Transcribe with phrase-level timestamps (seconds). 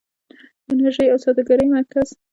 [0.65, 2.07] د انرژۍ او سوداګرۍ مرکز.